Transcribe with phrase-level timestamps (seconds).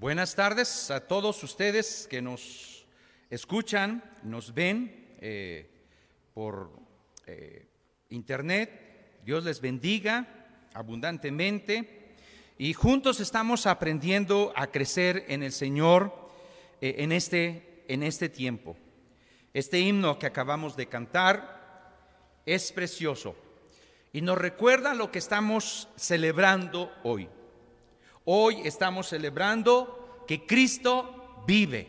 [0.00, 2.86] Buenas tardes a todos ustedes que nos
[3.28, 5.68] escuchan, nos ven eh,
[6.32, 6.70] por
[7.26, 7.66] eh,
[8.08, 9.20] internet.
[9.26, 10.26] Dios les bendiga
[10.72, 12.14] abundantemente
[12.56, 16.30] y juntos estamos aprendiendo a crecer en el Señor
[16.80, 18.78] eh, en, este, en este tiempo.
[19.52, 23.36] Este himno que acabamos de cantar es precioso
[24.14, 27.28] y nos recuerda lo que estamos celebrando hoy.
[28.32, 31.88] Hoy estamos celebrando que Cristo vive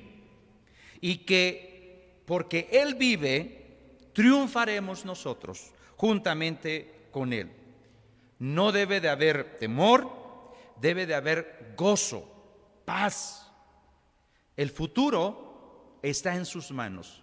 [0.99, 7.51] y que porque Él vive, triunfaremos nosotros juntamente con Él.
[8.39, 10.09] No debe de haber temor,
[10.77, 12.25] debe de haber gozo,
[12.85, 13.47] paz.
[14.57, 17.21] El futuro está en sus manos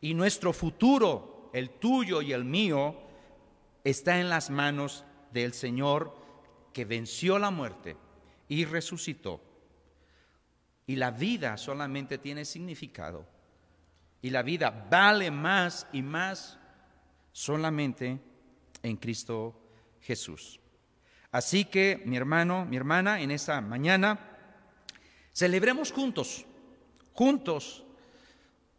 [0.00, 2.96] y nuestro futuro, el tuyo y el mío,
[3.84, 6.16] está en las manos del Señor
[6.72, 7.96] que venció la muerte
[8.50, 9.40] y resucitó.
[10.86, 13.24] Y la vida solamente tiene significado.
[14.20, 16.58] Y la vida vale más y más
[17.32, 18.18] solamente
[18.82, 19.54] en Cristo
[20.00, 20.58] Jesús.
[21.30, 24.18] Así que, mi hermano, mi hermana, en esta mañana,
[25.32, 26.44] celebremos juntos,
[27.12, 27.84] juntos,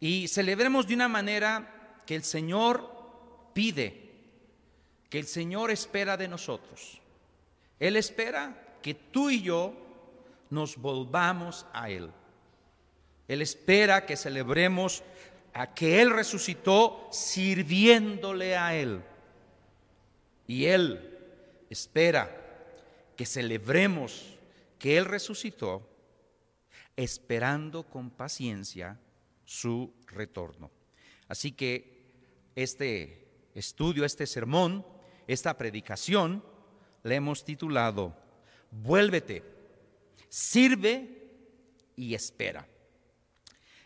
[0.01, 4.11] y celebremos de una manera que el Señor pide,
[5.09, 6.99] que el Señor espera de nosotros.
[7.79, 9.73] Él espera que tú y yo
[10.49, 12.11] nos volvamos a Él.
[13.27, 15.03] Él espera que celebremos
[15.53, 19.01] a que Él resucitó sirviéndole a Él.
[20.47, 21.17] Y Él
[21.69, 22.37] espera
[23.15, 24.37] que celebremos
[24.77, 25.87] que Él resucitó
[26.95, 28.99] esperando con paciencia
[29.45, 30.71] su retorno.
[31.27, 32.01] Así que
[32.55, 34.85] este estudio, este sermón,
[35.27, 36.43] esta predicación,
[37.03, 38.15] le hemos titulado
[38.71, 39.43] vuélvete,
[40.29, 41.07] sirve
[41.95, 42.67] y espera.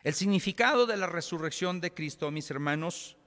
[0.04, 3.18] El significado de la resurrección de Cristo, mis hermanos,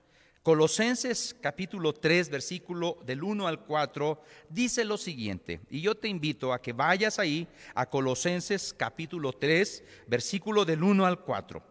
[0.45, 6.53] Colosenses capítulo 3, versículo del 1 al 4, dice lo siguiente, y yo te invito
[6.53, 11.63] a que vayas ahí a Colosenses capítulo 3, versículo del 1 al 4.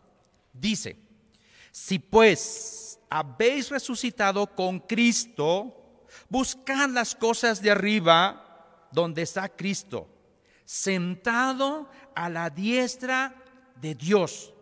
[0.53, 0.97] Dice,
[1.71, 8.46] si pues habéis resucitado con Cristo, buscad las cosas de arriba
[8.91, 10.07] donde está Cristo,
[10.65, 13.35] sentado a la diestra
[13.79, 14.53] de Dios.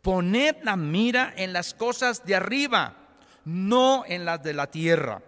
[0.00, 2.96] Poned la mira en las cosas de arriba,
[3.44, 5.22] no en las de la tierra,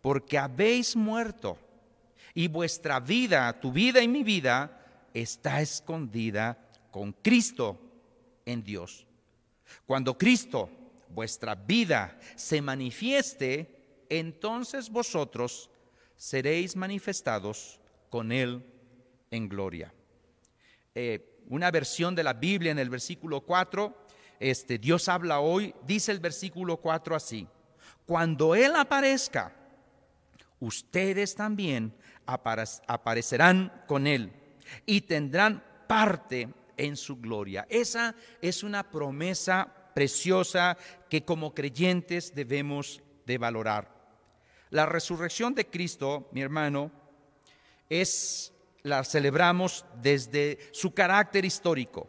[0.00, 1.58] porque habéis muerto
[2.34, 4.78] y vuestra vida, tu vida y mi vida,
[5.12, 6.58] está escondida
[6.90, 7.78] con Cristo
[8.46, 9.06] en Dios.
[9.86, 10.70] Cuando Cristo,
[11.08, 15.70] vuestra vida, se manifieste, entonces vosotros
[16.22, 18.64] seréis manifestados con Él
[19.32, 19.92] en gloria.
[20.94, 24.06] Eh, una versión de la Biblia en el versículo 4,
[24.38, 27.48] este, Dios habla hoy, dice el versículo 4 así,
[28.06, 29.52] cuando Él aparezca,
[30.60, 31.92] ustedes también
[32.24, 34.32] aparecerán con Él
[34.86, 37.66] y tendrán parte en su gloria.
[37.68, 40.78] Esa es una promesa preciosa
[41.10, 43.91] que como creyentes debemos de valorar.
[44.72, 46.90] La resurrección de Cristo, mi hermano,
[47.90, 52.08] es la celebramos desde su carácter histórico,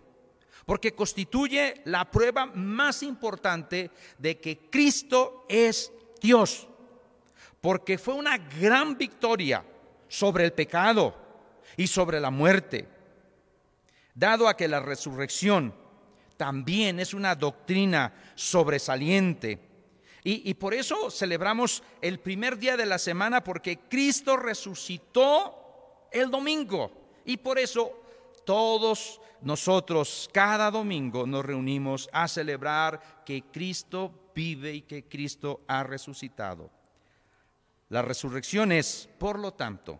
[0.65, 5.91] porque constituye la prueba más importante de que Cristo es
[6.21, 6.69] Dios,
[7.59, 9.65] porque fue una gran victoria
[10.07, 11.13] sobre el pecado
[11.75, 12.87] y sobre la muerte,
[14.15, 15.75] dado a que la resurrección
[16.37, 19.72] también es una doctrina sobresaliente
[20.25, 26.91] y, por eso celebramos el primer día de la semana, porque Cristo resucitó el domingo.
[27.25, 27.91] Y por eso
[28.45, 35.83] todos nosotros cada domingo nos reunimos a celebrar que Cristo vive y que Cristo ha
[35.83, 36.71] resucitado.
[37.89, 39.99] La resurrección es, por lo tanto,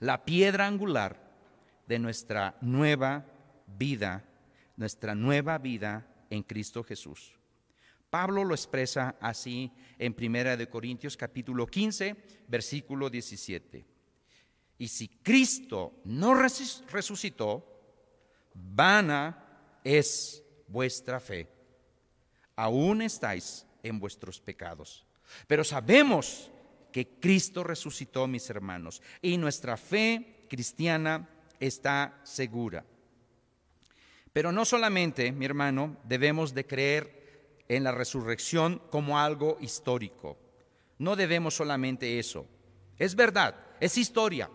[0.00, 1.20] la piedra angular
[1.86, 3.26] de nuestra nueva
[3.66, 4.24] vida,
[4.76, 7.34] nuestra nueva vida en Cristo Jesús.
[8.12, 12.14] Pablo lo expresa así en Primera de Corintios capítulo 15,
[12.46, 13.86] versículo 17.
[14.76, 17.64] Y si Cristo no resucitó,
[18.52, 21.48] vana es vuestra fe.
[22.54, 25.06] Aún estáis en vuestros pecados.
[25.46, 26.50] Pero sabemos
[26.92, 32.84] que Cristo resucitó, mis hermanos, y nuestra fe cristiana está segura.
[34.34, 37.21] Pero no solamente, mi hermano, debemos de creer
[37.68, 40.38] en la resurrección como algo histórico.
[40.98, 42.46] No debemos solamente eso.
[42.98, 44.50] Es verdad, es historia.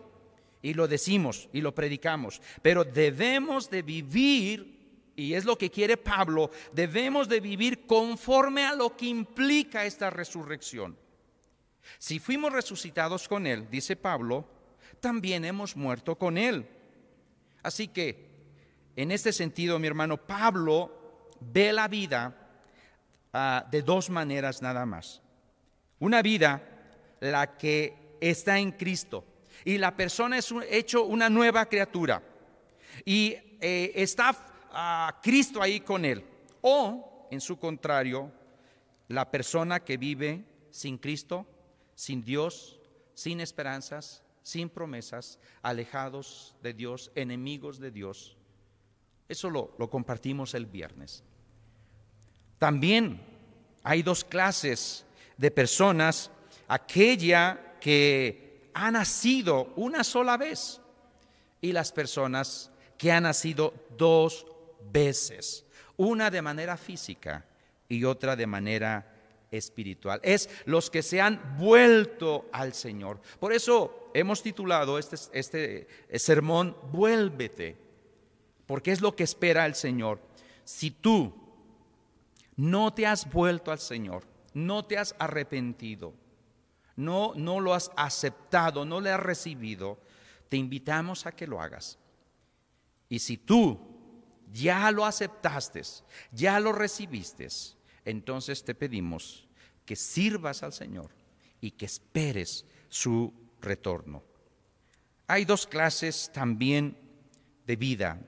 [0.60, 5.96] y lo decimos y lo predicamos, pero debemos de vivir, y es lo que quiere
[5.96, 10.96] Pablo, debemos de vivir conforme a lo que implica esta resurrección.
[11.98, 14.46] Si fuimos resucitados con Él, dice Pablo,
[15.00, 16.68] también hemos muerto con Él.
[17.62, 18.28] Así que,
[18.96, 22.47] en este sentido, mi hermano, Pablo ve la vida
[23.32, 25.22] ah, de dos maneras nada más.
[25.98, 26.62] Una vida,
[27.20, 29.24] la que está en Cristo,
[29.64, 32.22] y la persona es hecho una nueva criatura,
[33.04, 34.36] y eh, está
[34.70, 36.24] ah, Cristo ahí con él.
[36.60, 38.32] O, en su contrario,
[39.08, 41.46] la persona que vive sin Cristo,
[41.94, 42.80] sin Dios,
[43.14, 48.36] sin esperanzas, sin promesas, alejados de Dios, enemigos de Dios.
[49.28, 51.24] Eso lo, lo compartimos el viernes.
[52.58, 53.20] También
[53.82, 55.04] hay dos clases
[55.36, 56.30] de personas,
[56.66, 60.80] aquella que ha nacido una sola vez
[61.60, 64.46] y las personas que han nacido dos
[64.92, 65.64] veces,
[65.96, 67.44] una de manera física
[67.88, 69.14] y otra de manera
[69.50, 70.20] espiritual.
[70.22, 73.20] Es los que se han vuelto al Señor.
[73.38, 75.88] Por eso hemos titulado este, este
[76.18, 77.76] sermón, Vuélvete,
[78.66, 80.20] porque es lo que espera el Señor.
[80.64, 81.47] Si tú
[82.58, 86.12] no te has vuelto al Señor, no te has arrepentido,
[86.96, 90.00] no, no lo has aceptado, no le has recibido,
[90.48, 91.98] te invitamos a que lo hagas.
[93.08, 93.78] Y si tú
[94.52, 95.82] ya lo aceptaste,
[96.32, 97.46] ya lo recibiste,
[98.04, 99.46] entonces te pedimos
[99.86, 101.10] que sirvas al Señor
[101.60, 104.24] y que esperes su retorno.
[105.28, 106.98] Hay dos clases también
[107.66, 108.20] de vida.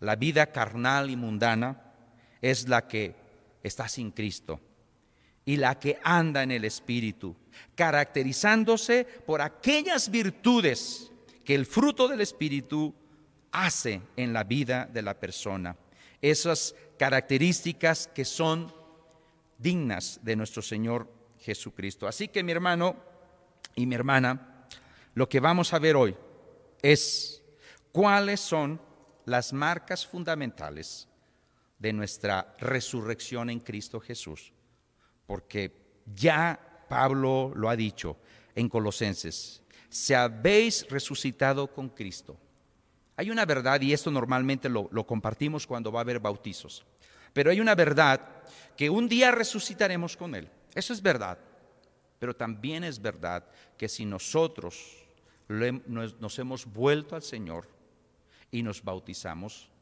[0.00, 1.94] La vida carnal y mundana
[2.42, 3.21] es la que
[3.62, 4.60] está sin Cristo
[5.44, 7.36] y la que anda en el Espíritu,
[7.74, 11.10] caracterizándose por aquellas virtudes
[11.44, 12.94] que el fruto del Espíritu
[13.50, 15.76] hace en la vida de la persona.
[16.20, 18.72] Esas características que son
[19.58, 22.06] dignas de nuestro Señor Jesucristo.
[22.06, 22.96] Así que mi hermano
[23.74, 24.66] y mi hermana,
[25.14, 26.16] lo que vamos a ver hoy
[26.80, 27.42] es
[27.90, 28.80] cuáles son
[29.24, 31.08] las marcas fundamentales
[31.82, 34.52] de nuestra resurrección en Cristo Jesús.
[35.26, 35.72] Porque
[36.14, 38.16] ya Pablo lo ha dicho
[38.54, 42.38] en Colosenses, se habéis resucitado con Cristo.
[43.16, 46.86] Hay una verdad, y esto normalmente lo, lo compartimos cuando va a haber bautizos,
[47.32, 48.20] pero hay una verdad
[48.76, 50.48] que un día resucitaremos con Él.
[50.74, 51.38] Eso es verdad.
[52.18, 53.44] Pero también es verdad
[53.76, 55.04] que si nosotros
[55.48, 57.68] nos hemos vuelto al Señor
[58.52, 59.72] y nos bautizamos,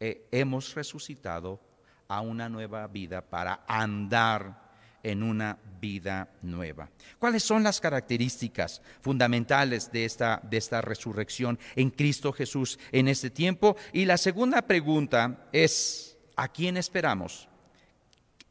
[0.00, 1.60] eh, hemos resucitado
[2.08, 4.68] a una nueva vida para andar
[5.02, 6.90] en una vida nueva.
[7.18, 13.30] ¿Cuáles son las características fundamentales de esta, de esta resurrección en Cristo Jesús en este
[13.30, 13.76] tiempo?
[13.92, 17.48] Y la segunda pregunta es, ¿a quién esperamos?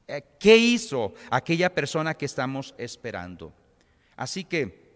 [0.07, 3.53] Eh, ¿Qué hizo aquella persona que estamos esperando?
[4.15, 4.87] Así que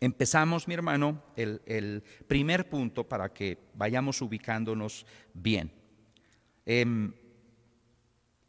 [0.00, 5.79] empezamos, mi hermano, el, primer punto para que vayamos ubicándonos bien.
[6.66, 7.12] Em,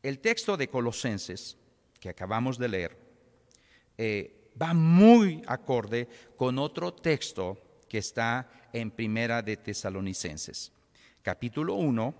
[0.04, 1.58] el texto de Colosenses
[2.00, 2.98] que acabamos de leer
[3.98, 10.72] eh, va muy acorde con otro texto que está en Primera de Tesalonicenses,
[11.22, 12.16] capítulo 1,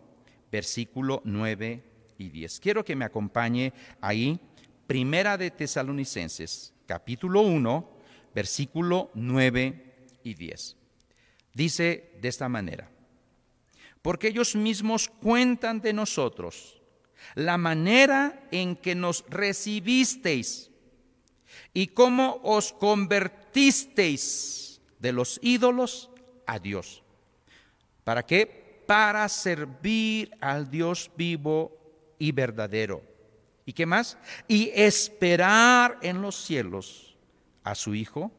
[0.52, 1.92] versículo 9
[2.30, 2.60] 10.
[2.60, 4.40] Quiero que me acompañe ahí,
[4.88, 7.90] Primera de Tesalonicenses, capítulo 1,
[8.36, 9.86] versículo 9
[10.24, 10.78] y 10.
[11.54, 12.90] Dice de esta manera,
[14.02, 16.82] porque ellos mismos cuentan de nosotros
[17.36, 20.72] la manera en que nos recibisteis
[21.74, 26.10] y cómo os convertisteis de los ídolos
[26.46, 27.04] a Dios.
[28.04, 28.84] ¿Para qué?
[28.88, 31.78] Para servir al Dios vivo
[32.20, 33.04] y verdadero.
[33.66, 34.18] ¿Y qué más?
[34.48, 37.16] Y esperar en los cielos
[37.64, 38.32] a su Hijo,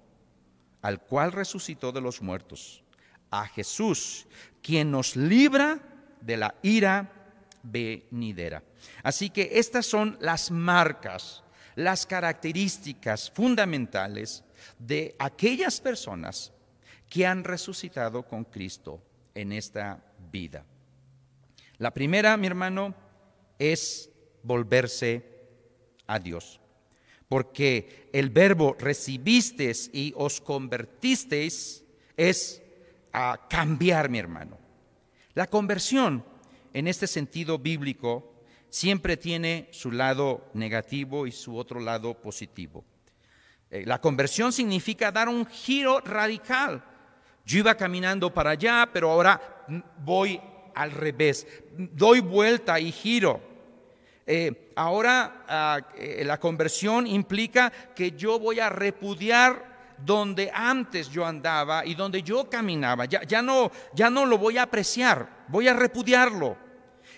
[0.83, 2.82] al cual resucitó de los muertos,
[3.33, 4.27] a Jesús,
[4.63, 5.81] quien nos libra
[6.21, 7.11] de la ira
[7.63, 8.63] venidera.
[9.03, 11.43] Así que estas son las marcas,
[11.75, 14.45] las características fundamentales
[14.79, 16.53] de aquellas personas
[17.09, 19.03] que han resucitado con Cristo
[19.35, 20.65] en esta vida.
[21.79, 22.95] La primera, mi hermano,
[23.59, 24.11] es
[24.43, 25.25] volverse
[26.07, 26.61] a Dios.
[27.29, 31.83] Porque el verbo recibisteis y os convertisteis
[32.17, 32.62] es
[33.13, 34.59] a cambiar, mi hermano.
[35.35, 36.25] La conversión,
[36.73, 38.33] en este sentido bíblico,
[38.69, 42.85] siempre tiene su lado negativo y su otro lado positivo.
[43.71, 46.85] Eh, la conversión significa dar un giro radical
[47.45, 49.65] Yo iba caminando para allá, pero ahora
[49.99, 50.41] voy
[50.75, 51.47] al revés.
[51.77, 53.41] Doy vuelta y giro.
[54.27, 59.72] Eh, ahora ah, eh, la conversión implica que yo voy a repudiar
[60.05, 63.05] donde antes yo andaba y donde yo caminaba.
[63.05, 66.57] Ya, ya, no, ya no lo voy a apreciar, voy a repudiarlo.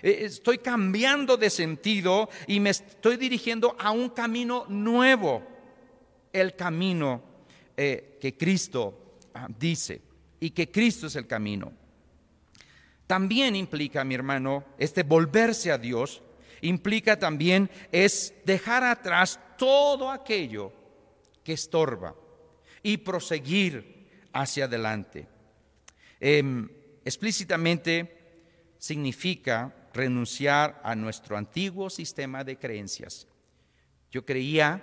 [0.02, 5.42] Eh, estoy cambiando de sentido y me estoy dirigiendo a un camino nuevo,
[6.32, 7.22] el camino
[7.76, 10.00] que Cristo ah, dice
[10.38, 11.72] y que Cristo es el camino.
[13.06, 16.22] También implica, mi hermano, este volverse a Dios,
[16.60, 20.72] implica también es dejar atrás todo aquello
[21.42, 22.14] que estorba
[22.84, 25.26] y proseguir hacia adelante.
[26.20, 26.68] Em,
[27.04, 33.26] explícitamente significa renunciar a nuestro antiguo sistema de creencias.
[34.12, 34.82] Yo creía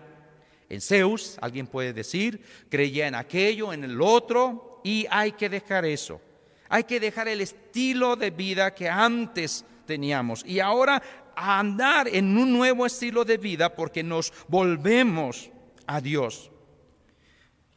[0.68, 5.86] en Zeus, alguien puede decir, creía en aquello, en el otro, y hay que dejar
[5.86, 6.20] eso.
[6.68, 11.02] Hay que dejar el estilo de vida que antes teníamos y ahora
[11.36, 15.52] andar en un nuevo estilo de vida porque nos volvemos
[15.86, 16.52] a Dios.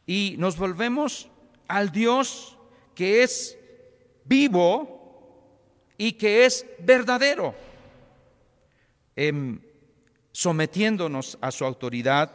[0.05, 1.29] Y nos volvemos
[1.67, 2.57] al Dios
[2.93, 3.57] que es
[4.23, 4.95] vivo
[5.97, 7.55] y que es verdadero,
[9.15, 9.59] em,
[10.31, 12.31] sometiéndonos a su autoridad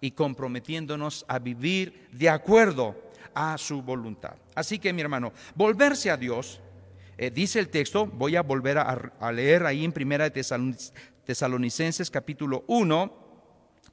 [0.00, 2.94] y comprometiéndonos a vivir de acuerdo
[3.34, 4.34] a su voluntad.
[4.54, 6.60] Así que mi hermano, volverse a Dios,
[7.18, 10.44] eh, dice el texto, voy a volver a, leer ahí en Primera de
[11.24, 13.25] Tesalonicenses capítulo 1,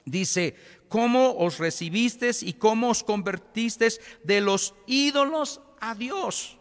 [0.04, 0.56] dice,
[0.88, 6.58] ¿cómo os recibisteis y cómo os convertisteis de los ídolos a Dios?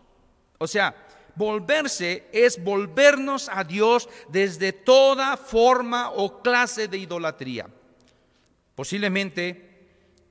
[0.58, 0.96] O sea,
[1.36, 7.68] volverse es volvernos a Dios desde toda forma o clase de idolatría.
[8.76, 9.88] Posiblemente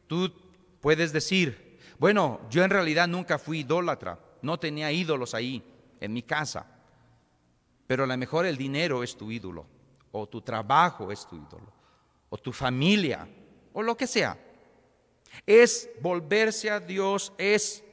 [0.06, 0.32] tú
[0.80, 5.62] puedes decir, bueno, yo en realidad nunca fui idólatra, no tenía ídolos ahí
[6.00, 6.66] en mi casa,
[7.86, 9.66] pero a lo mejor el dinero es tu ídolo,
[10.10, 11.72] o tu trabajo es tu ídolo,
[12.32, 13.28] o tu familia,
[13.74, 14.38] o lo que sea.
[15.46, 17.84] Es volverse a Dios, es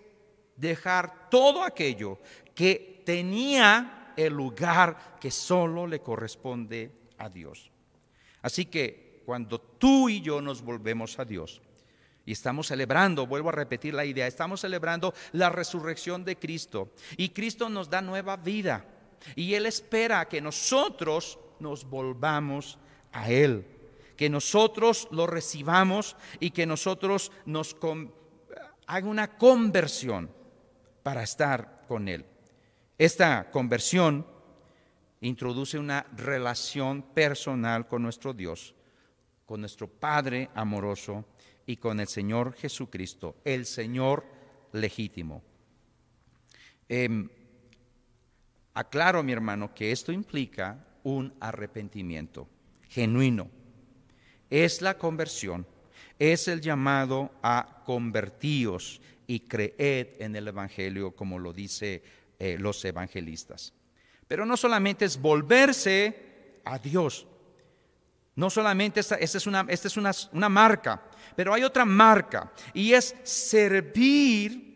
[0.56, 2.18] dejar todo aquello
[2.56, 7.70] que tenía el lugar que solo le corresponde a Dios.
[8.42, 11.62] Así que cuando tú y yo nos volvemos a Dios,
[12.26, 16.94] y estamos celebrando, vuelvo a repetir la idea, estamos celebrando la resurrección de Cristo.
[17.18, 18.86] Y Cristo nos da nueva vida.
[19.36, 22.78] Y Él espera que nosotros nos volvamos
[23.12, 23.79] a Él.
[24.20, 27.74] Que nosotros lo recibamos y que nosotros nos
[28.86, 30.30] haga una conversión
[31.04, 32.26] para estar con Él.
[32.98, 34.28] Esta conversión
[35.22, 38.76] introduce una relación personal con nuestro Dios,
[39.46, 41.24] con nuestro Padre amoroso
[41.66, 44.26] y con el Señor Jesucristo, el Señor
[44.74, 45.42] legítimo.
[46.90, 47.30] Em,
[48.74, 52.50] aclaro, mi hermano, que esto implica un arrepentimiento
[52.90, 53.59] genuino.
[54.50, 55.66] Es la conversión,
[56.18, 62.02] es el llamado a convertíos y creed en el Evangelio, como lo dice
[62.40, 63.74] eh, los evangelistas.
[64.28, 67.28] Pero no solamente es volverse a Dios,
[68.36, 71.04] no solamente esta, es, una, esta es una, una marca,
[71.36, 74.70] pero hay otra marca y es servir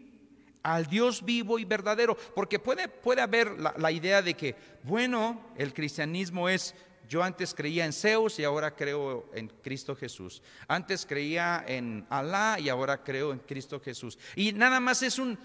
[0.63, 2.18] al Dios vivo y verdadero.
[2.34, 6.74] Porque puede, puede haber la, idea de que, bueno, el cristianismo es,
[7.13, 10.41] yo antes creía en Zeus y ahora creo en Cristo Jesús.
[10.67, 14.17] Antes creía en Alá y ahora creo en Cristo Jesús.
[14.36, 15.38] Y nada más es un,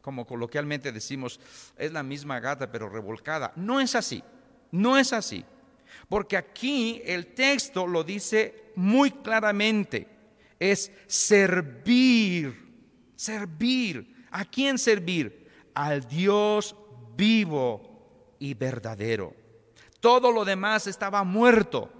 [0.00, 1.38] como coloquialmente decimos,
[1.76, 3.52] es la misma gata pero revolcada.
[3.54, 4.24] No es así,
[4.70, 5.44] no es así.
[6.08, 10.08] Porque aquí el texto lo dice muy claramente.
[10.58, 12.56] Es servir,
[13.14, 14.24] servir.
[14.30, 15.50] ¿A quién servir?
[15.74, 16.74] Al Dios
[17.14, 19.45] vivo y verdadero.
[20.06, 21.90] Todo lo demás estaba muerto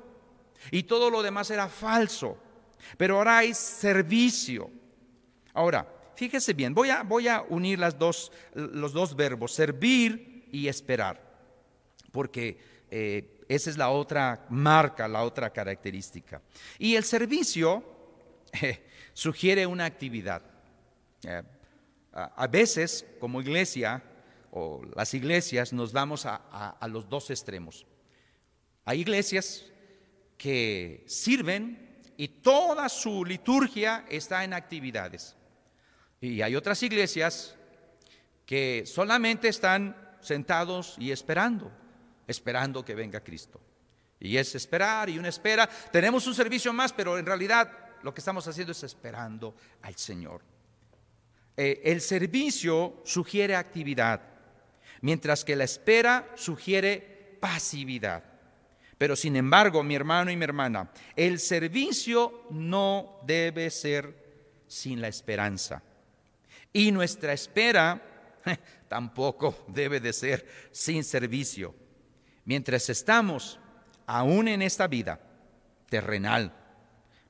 [0.70, 2.38] y todo lo demás era falso.
[2.96, 4.70] Pero ahora hay servicio.
[5.52, 11.20] Ahora, fíjese bien, voy a, voy a unir dos, los dos verbos, servir y esperar.
[12.12, 16.40] Porque eh, esa es la otra marca, la otra característica.
[16.78, 17.82] Y el servicio
[18.62, 20.42] eh, sugiere una actividad.
[21.25, 21.42] Eh,
[22.12, 24.00] a veces, como iglesia,
[24.52, 27.84] o las iglesias, nos vamos a, los dos extremos.
[28.87, 29.66] Hay iglesias
[30.38, 35.37] que sirven y toda su liturgia está en actividades.
[36.21, 37.55] Y hay otras iglesias
[38.47, 41.71] que solamente están sentados y esperando
[42.26, 43.61] esperando que venga Cristo.
[44.19, 45.69] Y es esperar y una espera.
[45.93, 47.71] Tenemos un servicio más, pero en realidad
[48.02, 50.43] lo que estamos haciendo es esperando al Señor.
[51.57, 54.21] Eh, el servicio sugiere actividad,
[55.00, 58.25] mientras que la espera sugiere pasividad.
[58.99, 64.26] Pero sin embargo, mi hermano y mi hermana, el servicio no debe ser
[64.67, 65.83] sin la esperanza.
[66.73, 68.03] Y nuestra espera
[68.88, 71.75] tampoco debe de ser sin servicio.
[72.45, 73.59] Mientras estamos
[74.07, 75.21] aún en esta vida
[75.91, 76.55] terrenal,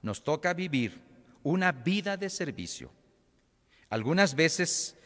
[0.03, 1.01] nos toca vivir
[1.43, 2.93] una vida de servicio.
[3.89, 4.97] Algunas veces,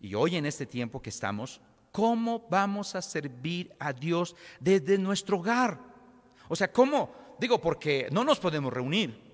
[0.00, 1.60] y hoy en este tiempo que estamos,
[1.90, 5.95] ¿cómo vamos a servir a Dios desde nuestro hogar?
[6.48, 7.36] O sea, ¿cómo?
[7.38, 9.26] Digo, porque no nos podemos reunir.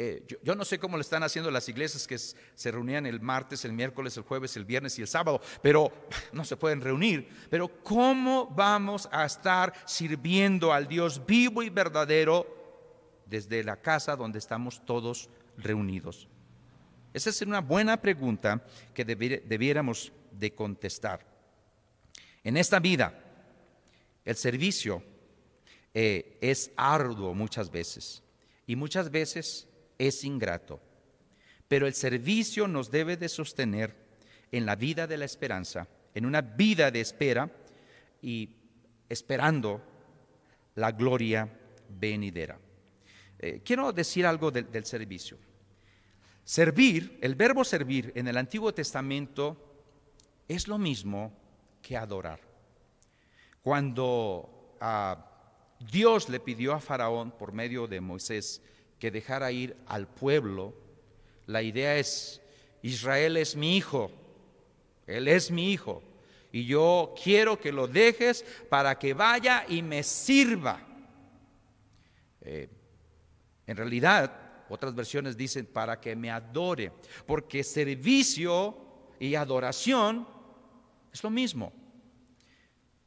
[0.00, 3.64] Eh, yo, no sé cómo lo están haciendo las iglesias que se reunían el martes,
[3.64, 5.92] el miércoles, el jueves, el viernes y el sábado, pero
[6.32, 7.28] no se pueden reunir.
[7.50, 12.46] Pero ¿cómo vamos a estar sirviendo al Dios vivo y verdadero
[13.26, 16.28] desde la casa donde estamos todos reunidos?
[17.12, 21.26] Esa es una buena pregunta que debiéramos de contestar.
[22.44, 23.18] En esta vida,
[24.24, 25.02] el servicio
[25.94, 28.22] eh, es arduo muchas veces
[28.66, 29.68] y muchas veces
[29.98, 30.80] es ingrato.
[31.66, 33.94] Pero el servicio nos debe de sostener
[34.52, 37.50] en la vida de la esperanza, en una vida de espera
[38.22, 38.50] y
[39.08, 39.82] esperando
[40.74, 41.48] la gloria
[41.88, 42.58] venidera.
[43.38, 45.38] Eh, quiero decir algo del servicio.
[46.44, 49.68] Servir, el verbo servir en el Antiguo Testamento
[50.48, 51.32] es lo mismo
[51.82, 52.40] que adorar.
[53.62, 55.37] Cuando ah,
[55.80, 58.62] Dios le pidió a Faraón por medio de Moisés
[58.98, 60.74] que dejara ir al pueblo.
[61.46, 62.40] La idea es,
[62.82, 64.10] Israel es mi hijo,
[65.06, 66.02] él es mi hijo,
[66.52, 70.80] y yo quiero que lo dejes para que vaya y me sirva.
[72.40, 72.68] Eh,
[73.66, 76.92] en realidad, otras versiones dicen para que me adore,
[77.26, 78.76] porque servicio
[79.18, 80.26] y adoración
[81.12, 81.72] es lo mismo.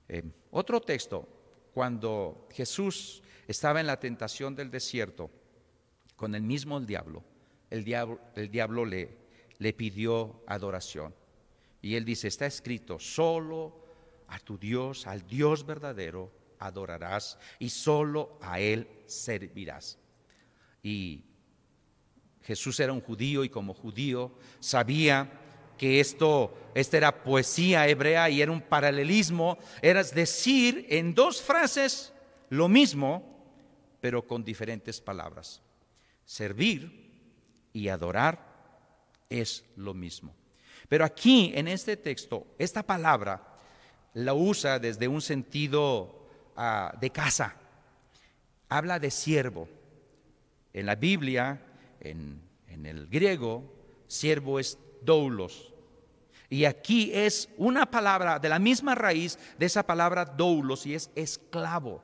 [0.07, 1.27] Eh, otro texto,
[1.73, 5.29] cuando Jesús estaba en la tentación del desierto,
[6.15, 7.23] con el mismo el diablo,
[7.69, 9.17] el diablo, el diablo le,
[9.57, 11.15] le pidió adoración.
[11.81, 13.81] Y él dice, está escrito, solo
[14.27, 19.97] a tu Dios, al Dios verdadero, adorarás y solo a Él servirás.
[20.83, 21.25] Y
[22.43, 25.40] Jesús era un judío y como judío sabía
[25.81, 32.13] que esto, esta era poesía hebrea y era un paralelismo, era decir en dos frases
[32.49, 33.23] lo mismo,
[33.99, 35.63] pero con diferentes palabras.
[36.23, 37.09] Servir
[37.73, 38.45] y adorar
[39.27, 40.35] es lo mismo.
[40.87, 43.41] Pero aquí, en este texto, esta palabra
[44.13, 47.55] la usa desde un sentido ah, de casa.
[48.69, 49.67] Habla de siervo.
[50.73, 51.59] En la Biblia,
[52.01, 53.63] en, en el griego,
[54.05, 55.70] siervo es doulos.
[56.51, 61.09] Y aquí es una palabra de la misma raíz de esa palabra doulos y es
[61.15, 62.03] esclavo.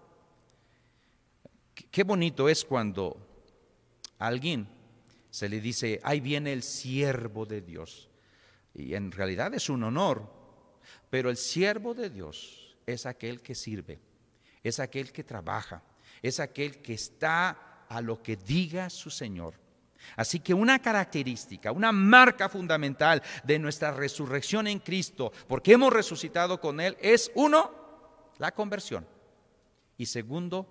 [1.92, 3.18] Qué bonito es cuando
[4.18, 4.70] alguien
[5.30, 8.10] se le dice, ahí viene el siervo de Dios.
[8.74, 10.32] Y en realidad es un honor,
[11.10, 14.00] pero el siervo de Dios es aquel que sirve,
[14.64, 15.84] es aquel que trabaja,
[16.22, 19.56] es aquel que está a lo que diga su Señor.
[20.16, 26.60] Así que una característica, una marca fundamental de nuestra resurrección en Cristo, porque hemos resucitado
[26.60, 27.72] con Él, es uno,
[28.38, 29.08] la conversión.
[29.98, 30.68] Y segundo,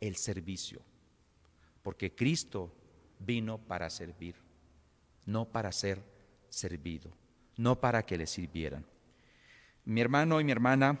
[0.00, 0.82] el servicio.
[1.82, 2.72] Porque Cristo
[3.18, 4.34] vino para servir,
[5.26, 6.02] no para ser
[6.48, 7.10] servido,
[7.56, 8.86] no para que le sirvieran.
[9.84, 10.98] Mi hermano y mi hermana,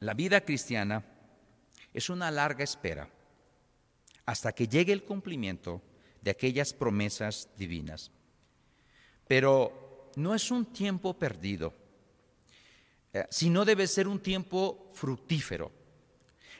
[0.00, 1.04] la vida cristiana
[1.92, 3.08] es una larga espera
[4.26, 5.82] hasta que llegue el cumplimiento
[6.24, 8.10] de aquellas promesas divinas.
[9.28, 11.74] Pero no es un tiempo perdido,
[13.12, 15.70] eh, sino debe ser un tiempo fructífero.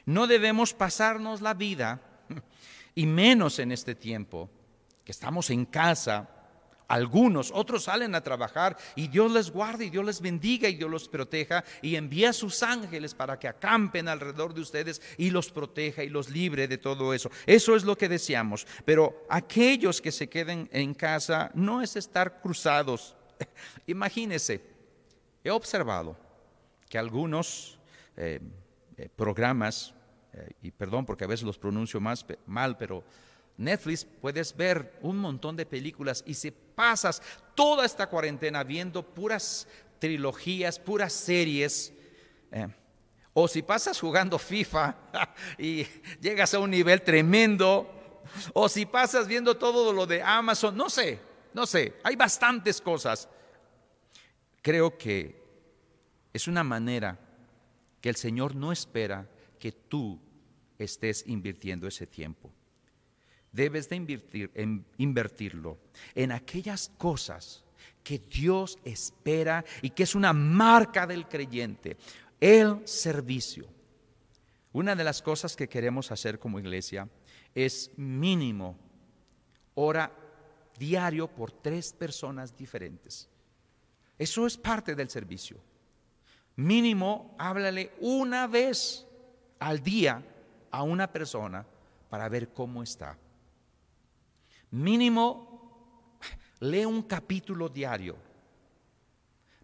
[0.05, 1.99] No debemos pasarnos la vida
[2.95, 4.51] y menos en este tiempo,
[5.03, 6.29] que estamos en casa,
[6.87, 10.89] algunos, otros salen a trabajar y Dios les guarda y Dios les bendiga y Dios
[10.89, 15.51] los proteja y envía a sus ángeles para que acampen alrededor de ustedes y los
[15.51, 17.31] proteja y los libre de todo eso.
[17.45, 18.67] Eso es lo que deseamos.
[18.85, 23.15] Pero aquellos que se queden en casa no es estar cruzados.
[23.87, 24.61] Imagínense,
[25.43, 26.17] he observado
[26.89, 27.79] que algunos
[28.15, 28.39] eh,
[28.97, 29.93] eh, programas
[30.33, 33.03] eh, y perdón porque a veces los pronuncio más, mal, pero
[33.57, 37.21] Netflix puedes ver un montón de películas y si pasas
[37.55, 39.67] toda esta cuarentena viendo puras
[39.99, 41.93] trilogías, puras series,
[42.51, 42.67] eh,
[43.33, 44.95] o si pasas jugando FIFA
[45.57, 45.85] y
[46.21, 48.21] llegas a un nivel tremendo,
[48.53, 51.19] o si pasas viendo todo lo de Amazon, no sé,
[51.53, 53.29] no sé, hay bastantes cosas.
[54.61, 55.41] Creo que
[56.33, 57.19] es una manera
[58.01, 59.27] que el Señor no espera
[59.59, 60.19] que tú
[60.77, 62.51] estés invirtiendo ese tiempo.
[63.55, 64.51] Debes de invertir,
[64.97, 65.77] invertirlo
[66.13, 67.63] en aquellas cosas
[68.03, 71.95] que Dios espera y que es una marca del creyente,
[72.41, 73.65] el servicio.
[74.73, 77.07] Una de las cosas que queremos hacer como iglesia
[77.53, 78.77] es mínimo
[79.75, 80.11] hora
[80.77, 83.29] diario por tres personas diferentes.
[84.19, 85.57] Eso es parte del servicio.
[86.57, 89.07] Mínimo, háblale una vez
[89.59, 90.21] al día
[90.71, 91.65] a una persona
[92.09, 93.17] para ver cómo está.
[94.71, 96.17] Mínimo,
[96.59, 98.15] lee un capítulo diario.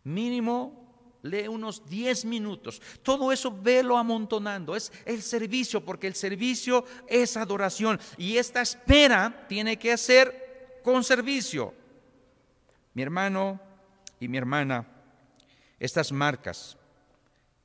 [0.04, 0.82] Mínimo,
[1.24, 2.82] lee unos 10 minutos.
[3.04, 4.76] Todo eso velo amontonando.
[4.76, 8.00] Es el servicio, porque el servicio es adoración.
[8.18, 11.74] Y esta espera tiene que ser con servicio.
[12.94, 13.60] Mi hermano
[14.20, 14.88] y mi hermana,
[15.80, 16.78] estas marcas,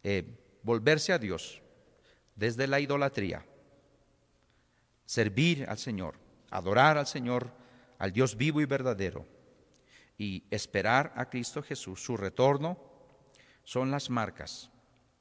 [0.03, 0.25] eh,
[0.63, 1.61] volverse a Dios
[2.35, 3.45] desde la idolatría,
[5.05, 6.15] servir al Señor,
[6.57, 7.53] adorar al Señor,
[7.99, 9.27] al Dios vivo y verdadero,
[10.17, 12.79] y esperar a Cristo Jesús, su retorno,
[13.63, 14.71] son las marcas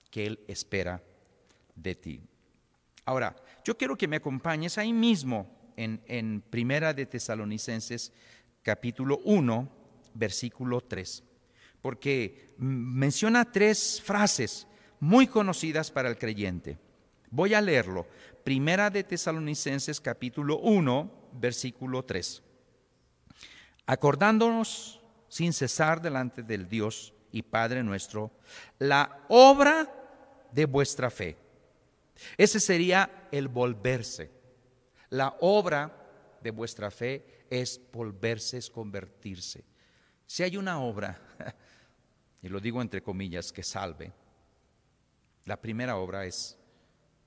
[0.10, 1.04] que Él espera
[1.76, 2.22] de ti.
[3.04, 8.14] Ahora, yo quiero que me acompañes ahí mismo en, Primera de Tesalonicenses
[8.64, 9.70] capítulo 1,
[10.14, 11.22] versículo 3,
[11.82, 14.68] porque menciona tres frases
[15.02, 16.78] muy conocidas para el creyente.
[17.32, 18.08] Voy a leerlo.
[18.44, 22.44] Primera de Tesalonicenses capítulo 1, versículo 3.
[23.88, 28.32] Acordándonos sin cesar delante del Dios y Padre nuestro
[28.80, 29.92] la obra
[30.52, 31.38] de vuestra fe.
[32.38, 34.32] Ese sería el volverse.
[35.10, 35.92] La obra
[36.42, 39.66] de vuestra fe es volverse, es convertirse.
[40.26, 41.20] Si hay una obra,
[42.42, 44.14] y lo digo entre comillas, que salve,
[45.44, 46.58] la primera obra es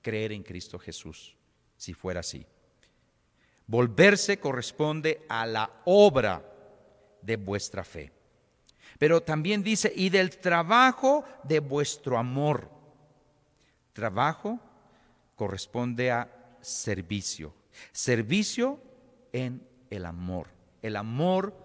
[0.01, 1.35] creer en Cristo Jesús,
[1.77, 2.45] si fuera así.
[3.67, 6.43] Volverse corresponde a la obra
[7.21, 8.11] de vuestra fe.
[8.97, 12.69] Pero también dice, y del trabajo de vuestro amor.
[13.93, 14.59] Trabajo
[15.35, 16.29] corresponde a
[16.61, 17.53] servicio.
[17.91, 18.81] Servicio
[19.31, 20.47] en el amor.
[20.81, 21.55] El amor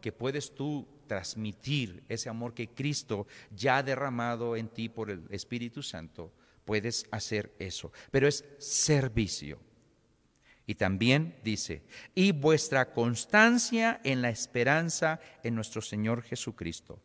[0.00, 5.24] que puedes tú transmitir, ese amor que Cristo ya ha derramado en ti por el
[5.30, 6.32] Espíritu Santo,
[6.64, 7.92] puedes hacer eso.
[8.10, 9.58] Pero es servicio.
[10.66, 11.82] Y también dice,
[12.14, 17.00] y vuestra constancia en la esperanza en nuestro Señor Jesucristo.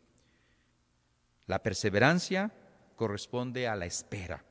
[1.47, 2.51] La perseverancia
[2.95, 4.43] corresponde a la espera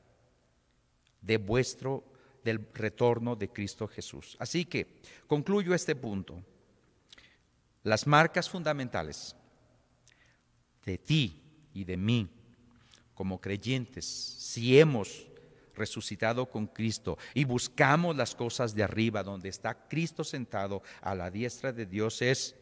[1.21, 2.03] de vuestro
[2.43, 4.35] del retorno de Cristo Jesús.
[4.39, 6.43] Así que concluyo este punto.
[7.83, 9.35] Las marcas fundamentales
[10.85, 12.36] de ti y de mí
[13.17, 15.27] como creyentes, si hemos
[15.73, 21.31] resucitado con Cristo y buscamos las cosas de arriba, donde está Cristo sentado a la
[21.31, 22.55] diestra de Dios, es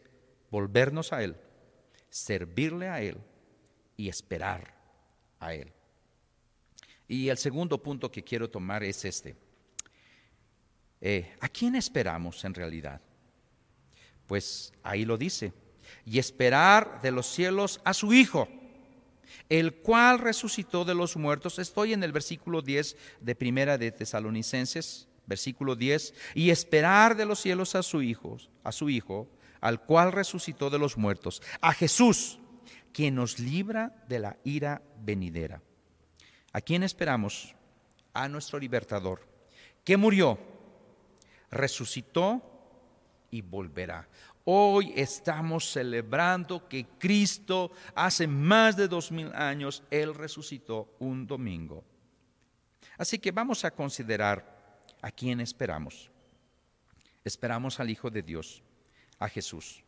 [0.50, 1.36] volvernos a Él,
[2.10, 3.18] servirle a Él
[3.98, 4.74] y esperar
[5.42, 5.74] a Él.
[7.06, 9.36] Y el segundo punto que quiero tomar es este.
[11.02, 13.02] Eh, ¿A quién esperamos en realidad?
[14.26, 15.52] Pues ahí lo dice.
[16.06, 18.48] Y esperar de los cielos a su Hijo
[19.50, 21.60] el cual resucitó de los muertos.
[21.60, 27.40] Estoy en el versículo 10 de Primera de Tesalonicenses, versículo 10, y esperar de los
[27.40, 29.28] cielos a su hijo, a su hijo,
[29.62, 32.40] al cual resucitó de los muertos, a Jesús,
[32.94, 35.62] quien nos libra de la ira venidera.
[36.54, 37.56] ¿A quién esperamos?
[38.14, 39.28] A nuestro libertador,
[39.84, 40.40] que murió,
[41.52, 42.42] resucitó
[43.32, 44.08] y volverá.
[44.48, 51.84] Hoy estamos celebrando que Cristo hace más de dos mil años, Él resucitó un domingo.
[52.96, 56.12] Así que vamos a considerar a quién esperamos.
[57.24, 58.62] Esperamos al Hijo de Dios,
[59.18, 59.84] a Jesús.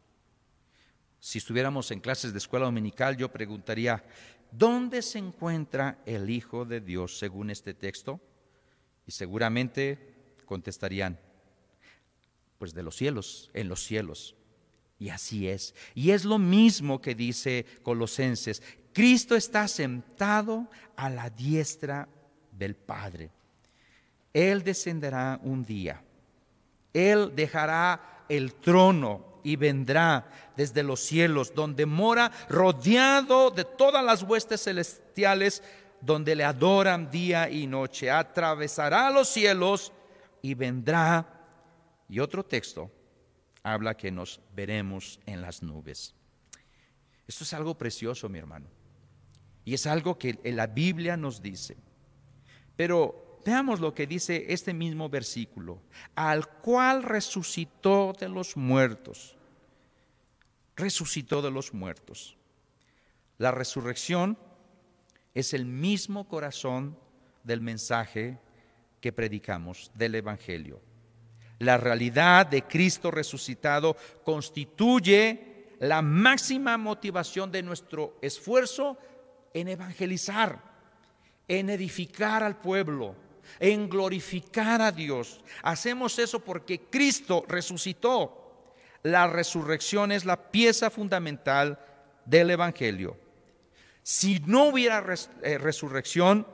[1.20, 4.04] Si estuviéramos en clases de escuela dominical, yo preguntaría,
[4.52, 8.20] ¿dónde se encuentra el Hijo de Dios según este texto?
[9.06, 11.20] Y seguramente contestarían,
[12.58, 14.37] pues de los cielos, en los cielos.
[15.00, 15.76] Y así es.
[15.94, 18.62] Y es lo mismo que dice Colosenses.
[18.94, 22.08] Cristo está sentado a la diestra
[22.52, 23.30] del Padre.
[24.34, 26.04] Él descenderá un día.
[26.94, 34.24] Él dejará el trono y vendrá desde los cielos, donde mora rodeado de todas las
[34.24, 35.62] huestes celestiales,
[36.02, 38.10] donde le adoran día y noche.
[38.10, 39.94] Atravesará los cielos
[40.42, 41.26] y vendrá.
[42.10, 42.90] Y otro texto,
[43.74, 46.14] habla que nos veremos en las nubes.
[47.28, 48.68] Esto es algo precioso, mi hermano.
[49.66, 51.76] Y es algo que la Biblia nos dice.
[52.78, 55.82] Pero veamos lo que dice este mismo versículo.
[56.16, 59.36] Al cual resucitó de los muertos.
[60.76, 62.38] Resucitó de los muertos.
[63.38, 64.38] La resurrección
[65.34, 66.98] es el mismo corazón
[67.44, 68.40] del mensaje
[69.02, 70.82] que predicamos, del Evangelio.
[71.60, 78.98] La realidad de Cristo resucitado constituye la máxima motivación de nuestro esfuerzo
[79.54, 80.62] en evangelizar,
[81.48, 83.16] en edificar al pueblo,
[83.60, 85.44] en glorificar a Dios.
[85.64, 88.44] Hacemos eso porque Cristo resucitó.
[89.04, 91.80] La resurrección es la pieza fundamental
[92.26, 93.18] del Evangelio.
[94.04, 95.04] Si no hubiera
[95.44, 96.46] eh, resurrección,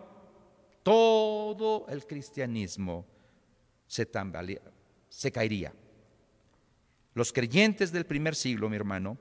[0.83, 3.05] todo el cristianismo
[3.87, 4.05] se,
[5.15, 5.73] se caería.
[7.13, 9.17] Los creyentes del primer siglo, mi hermano,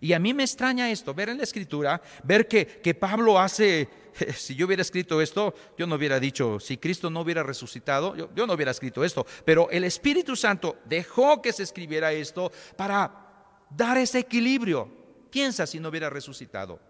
[0.00, 3.88] y a mí me extraña esto, ver en la escritura, ver que, que, Pablo hace,
[4.36, 8.30] si yo hubiera escrito esto, yo no hubiera dicho, si Cristo no hubiera resucitado, yo,
[8.34, 13.66] yo no hubiera escrito esto, pero el Espíritu Santo dejó que se escribiera esto para
[13.70, 14.88] dar ese equilibrio.
[15.30, 16.80] Piensa si no hubiera resucitado,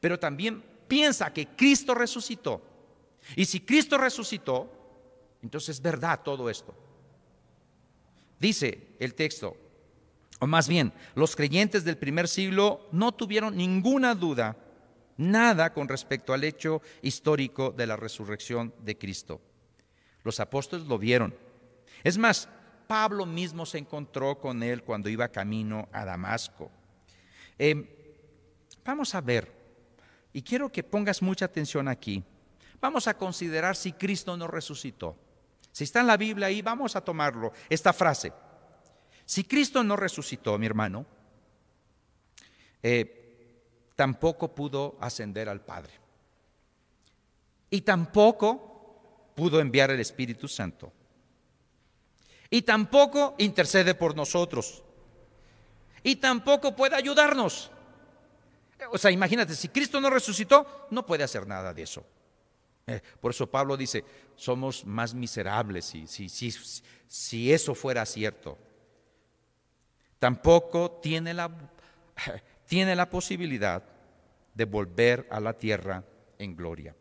[0.00, 2.60] pero también piensa que Cristo resucitó.
[3.36, 4.70] Y si Cristo resucitó,
[5.42, 6.74] entonces es verdad todo esto.
[8.38, 9.56] Dice el texto,
[10.40, 14.56] o más bien, los creyentes del primer siglo no tuvieron ninguna duda,
[15.16, 19.40] nada con respecto al hecho histórico de la resurrección de Cristo.
[20.22, 21.34] Los apóstoles lo vieron.
[22.02, 22.48] Es más,
[22.86, 26.70] Pablo mismo se encontró con él cuando iba camino a Damasco.
[27.58, 27.86] Em,
[28.84, 29.50] vamos a ver,
[30.32, 32.22] y quiero que pongas mucha atención aquí.
[32.80, 35.16] Vamos a considerar si Cristo no resucitó.
[35.74, 38.32] Si está en la Biblia ahí, vamos a tomarlo, esta frase.
[39.24, 41.04] Si Cristo no resucitó, mi hermano,
[42.80, 45.94] eh, tampoco pudo ascender al Padre.
[47.70, 50.92] Y tampoco pudo enviar el Espíritu Santo.
[52.50, 54.84] Y tampoco intercede por nosotros.
[56.04, 57.72] Y tampoco puede ayudarnos.
[58.92, 62.06] O sea, imagínate, si Cristo no resucitó, no puede hacer nada de eso.
[62.86, 64.04] Eh, por eso Pablo dice,
[64.36, 66.52] somos más miserables si, si, si,
[67.06, 68.58] si eso fuera cierto
[70.24, 71.50] tampoco tiene la,
[72.66, 73.82] tiene la posibilidad
[74.54, 76.02] de volver a la tierra
[76.38, 76.96] en gloria.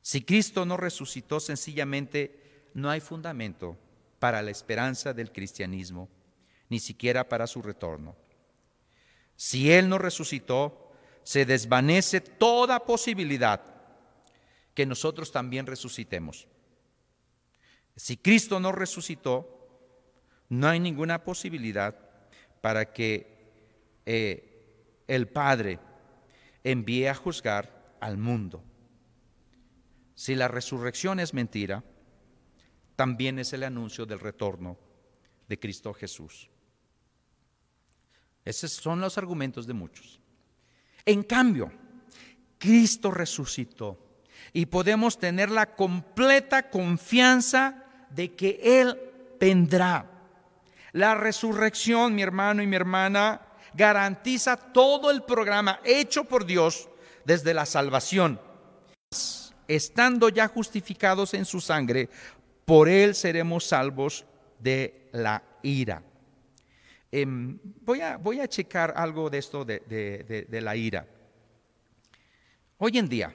[0.00, 3.76] Si Cristo no resucitó, sencillamente no hay fundamento
[4.18, 6.08] para la esperanza del cristianismo,
[6.70, 8.16] ni siquiera para su retorno.
[9.36, 10.90] Si Él no resucitó,
[11.24, 13.77] se desvanece toda posibilidad
[14.78, 16.46] que nosotros también resucitemos.
[17.96, 19.66] Si Cristo no resucitó,
[20.50, 21.98] no hay ninguna posibilidad
[22.60, 23.26] para que
[24.06, 25.80] eh, el Padre
[26.62, 28.62] envíe a juzgar al mundo.
[30.14, 31.82] Si la resurrección es mentira,
[32.94, 34.78] también es el anuncio del retorno
[35.48, 36.48] de Cristo Jesús.
[38.44, 40.20] Esos son los argumentos de muchos.
[41.04, 41.72] En cambio,
[42.60, 44.07] Cristo resucitó
[44.52, 48.98] y podemos tener la completa confianza de que Él
[49.40, 50.18] vendrá
[50.92, 53.40] la resurrección, mi hermano y mi hermana,
[53.74, 56.88] garantiza todo el programa hecho por Dios
[57.24, 58.40] desde la salvación.
[59.66, 62.08] Estando ya justificados en su sangre,
[62.64, 64.24] por él seremos salvos
[64.58, 66.02] de la ira.
[67.12, 71.06] Em, voy, a, voy, a, checar algo de esto de, la ira.
[72.78, 73.34] Hoy en día,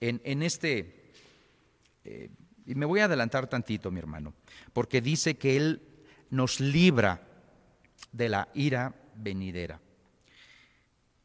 [0.00, 1.12] en, este,
[2.04, 2.30] eh,
[2.66, 4.34] y me voy a adelantar tantito, mi hermano,
[4.72, 5.82] porque dice que él
[6.30, 7.22] nos libra
[8.12, 9.80] de la ira venidera.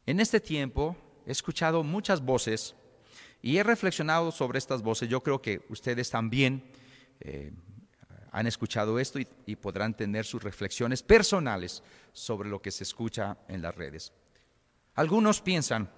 [0.06, 2.74] En este tiempo he escuchado muchas voces
[3.42, 5.08] y he reflexionado sobre estas voces.
[5.08, 6.64] Yo creo que ustedes también
[7.20, 7.52] eh,
[8.32, 13.38] han escuchado esto y, y podrán tener sus reflexiones personales sobre lo que se escucha
[13.48, 14.12] en las redes.
[14.94, 15.90] Algunos piensan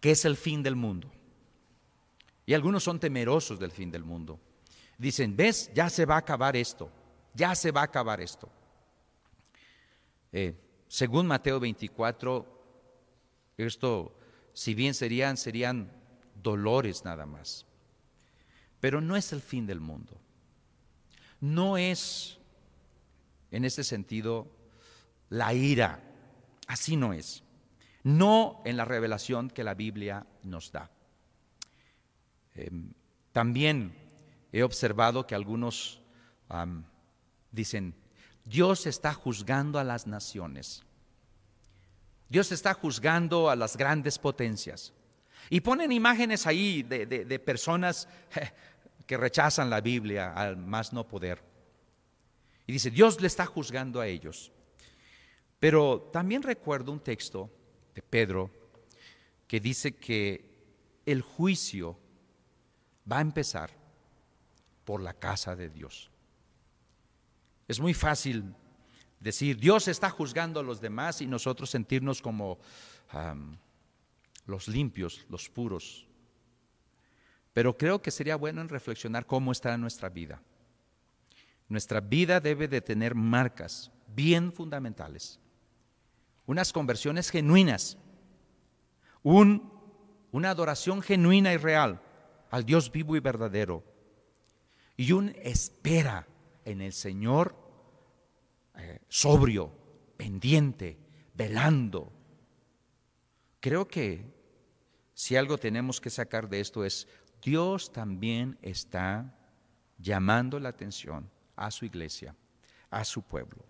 [0.00, 1.10] que es el fin del mundo
[2.46, 4.38] y algunos son temerosos del fin del mundo.
[4.98, 6.90] Dicen, ves, ya se va a acabar esto
[7.34, 8.48] ya se va a acabar esto.
[10.32, 10.54] Eh,
[10.88, 12.46] según Mateo 24,
[13.56, 14.16] esto,
[14.52, 15.90] si bien serían, serían
[16.40, 17.66] dolores nada más.
[18.80, 20.20] Pero no es el fin del mundo.
[21.40, 22.38] No es,
[23.50, 24.48] en este sentido,
[25.28, 26.02] la ira.
[26.66, 27.42] Así no es.
[28.02, 30.90] No en la revelación que la Biblia nos da.
[32.54, 32.92] Em,
[33.32, 33.94] también
[34.52, 36.00] he observado que algunos
[37.50, 37.94] Dicen,
[38.44, 40.82] Dios está juzgando a las naciones.
[42.28, 44.92] Dios está juzgando a las grandes potencias.
[45.50, 48.08] Y ponen imágenes ahí de, personas
[49.06, 51.42] que rechazan la Biblia al más no poder.
[52.66, 54.50] Y dice, Dios le está juzgando a ellos.
[55.60, 57.50] Pero también recuerdo un texto
[57.94, 58.50] de Pedro
[59.46, 60.50] que dice que
[61.06, 61.98] el juicio
[63.10, 63.70] va a empezar
[64.84, 66.10] por la casa de Dios.
[67.66, 68.54] Es muy fácil
[69.20, 72.58] decir, Dios está juzgando a los demás y nosotros sentirnos como
[74.46, 76.06] los limpios, los puros.
[77.54, 80.42] Pero creo que sería bueno en reflexionar cómo está nuestra vida.
[81.68, 85.40] Nuestra vida debe de tener marcas bien fundamentales,
[86.46, 87.96] unas conversiones genuinas,
[89.22, 92.02] una adoración genuina y real
[92.54, 93.82] al Dios vivo y verdadero,
[94.96, 96.24] y un espera
[96.64, 97.56] en el Señor
[98.76, 99.72] eh, sobrio,
[100.16, 100.96] pendiente,
[101.34, 102.12] velando.
[103.58, 104.24] Creo que
[105.14, 107.08] si algo tenemos que sacar de esto es,
[107.42, 109.36] Dios también está
[109.98, 112.36] llamando la atención a su iglesia,
[112.88, 113.64] a su pueblo.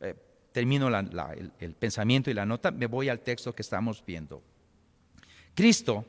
[0.00, 0.14] Eh,
[0.50, 4.42] termino el, pensamiento y la nota, me voy al texto que estamos viendo.
[5.54, 6.06] Cristo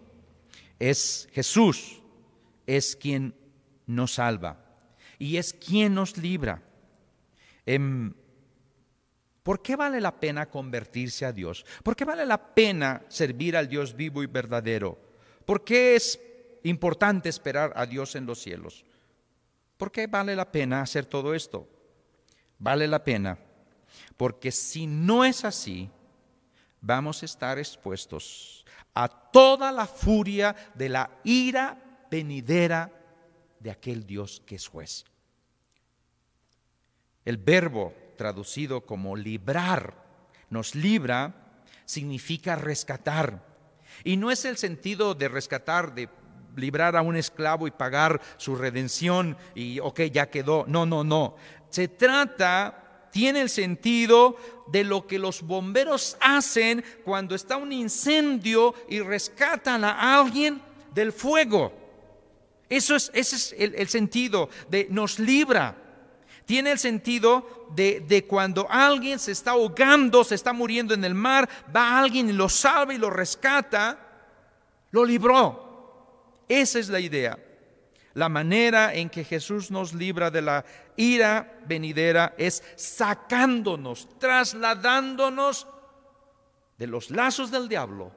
[0.79, 2.01] es Jesús,
[2.65, 3.35] es quien
[3.85, 4.63] nos salva
[5.19, 6.61] y es quien nos libra.
[7.65, 8.13] Em,
[9.43, 11.65] ¿Por qué vale la pena convertirse a Dios?
[11.83, 14.97] ¿Por qué vale la pena servir al Dios vivo y verdadero?
[15.45, 16.19] ¿Por qué es
[16.63, 18.83] importante esperar a Dios en los cielos?
[19.77, 21.69] ¿Por qué vale la pena hacer todo esto?
[22.57, 23.37] Vale la pena
[24.17, 25.89] porque si no es así,
[26.81, 31.77] vamos a estar expuestos a toda la furia de la ira
[32.09, 32.91] venidera
[33.59, 35.05] de aquel Dios que es juez.
[37.23, 39.95] El verbo traducido como librar,
[40.49, 43.43] nos libra, significa rescatar.
[44.03, 46.09] Y no es el sentido de rescatar, de
[46.55, 50.65] librar a un esclavo y pagar su redención y, ok, ya quedó.
[50.67, 51.35] No, no, no.
[51.69, 54.37] Se trata, tiene el sentido
[54.67, 60.61] de lo que los bomberos hacen cuando está un incendio y rescatan a alguien
[60.93, 61.84] del fuego.
[62.69, 65.75] Eso es, ese es el, el sentido de nos libra
[66.45, 71.49] tiene el sentido de, cuando alguien se está ahogando, se está muriendo en el mar,
[71.75, 73.97] va alguien y lo salva y lo rescata,
[74.91, 76.43] lo libró.
[76.47, 77.37] Esa es la idea.
[78.13, 80.63] La manera en que Jesús nos libra de la
[80.95, 85.67] ira venidera es sacándonos, trasladándonos
[86.77, 88.11] de los lazos del diablo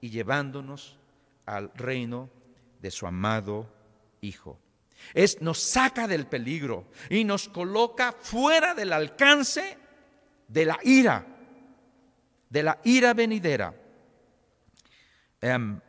[0.00, 0.98] y llevándonos
[1.46, 2.28] al reino
[2.80, 3.79] de su amado
[4.20, 4.58] Hijo.
[5.14, 9.78] Es, nos saca del peligro y nos coloca fuera del alcance
[10.46, 11.26] de la ira,
[12.48, 13.74] de la ira venidera.
[15.40, 15.80] Em,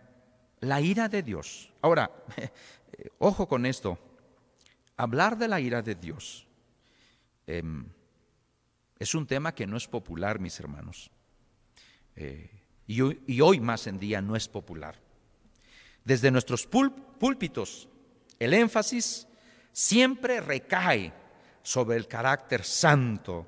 [0.62, 1.72] la ira de Dios.
[1.82, 2.12] Ahora,
[3.20, 3.98] ojo con esto.
[4.98, 6.48] Hablar de la ira de Dios
[7.48, 7.86] em,
[9.00, 11.10] es un tema que no es popular, mis hermanos.
[12.16, 12.50] Eh,
[12.86, 15.00] y, hoy, más en día no es popular.
[16.04, 17.88] Desde nuestros púlpitos
[18.42, 19.28] el énfasis
[19.72, 21.14] siempre recae
[21.62, 23.46] sobre el carácter santo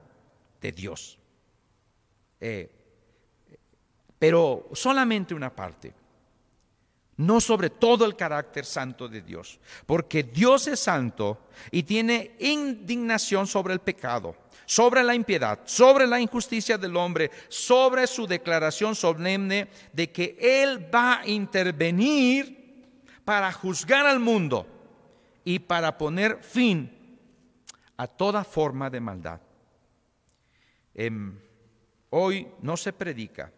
[0.62, 1.18] de Dios.
[2.40, 2.70] Eh,
[4.20, 5.92] pero solamente una parte,
[7.18, 13.48] no sobre todo el carácter santo de Dios, porque Dios es santo y tiene indignación
[13.48, 14.36] sobre el pecado,
[14.68, 20.88] sobre la impiedad, sobre la injusticia del hombre, sobre su declaración solemne de que Él
[20.94, 22.62] va a intervenir
[23.26, 24.68] para juzgar al mundo
[25.44, 26.92] y para poner fin
[27.98, 29.42] a toda forma de maldad.
[30.94, 31.40] Em,
[32.10, 33.52] hoy no se predica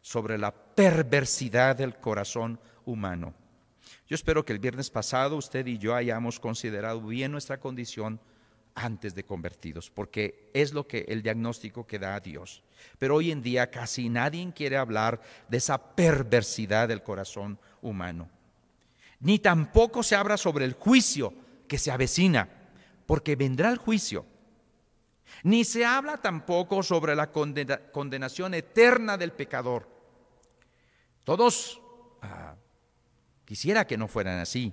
[0.00, 3.34] sobre la perversidad del corazón humano.
[4.08, 8.20] Yo espero que el viernes pasado usted y yo hayamos considerado bien nuestra condición
[8.74, 12.62] antes de convertidos, porque es lo que el diagnóstico que da a Dios.
[12.98, 18.28] Pero hoy en día casi nadie quiere hablar de esa perversidad del corazón humano
[19.20, 21.32] ni tampoco se habla sobre el juicio
[21.68, 22.48] que se avecina,
[23.06, 24.26] porque vendrá el juicio.
[25.42, 29.88] Ni se habla tampoco sobre la condenación eterna del pecador.
[31.24, 31.80] Todos
[32.22, 32.54] ah,
[33.44, 34.72] quisiera que no fueran así.